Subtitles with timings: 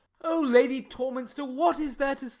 [0.27, 2.29] _]Oh, Lady Torminster, what is there to say?